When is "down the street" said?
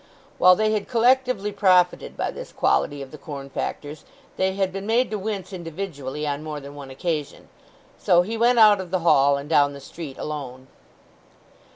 9.47-10.17